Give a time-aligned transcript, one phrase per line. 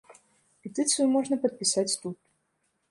[0.63, 2.17] Петыцыю можна падпісаць тут.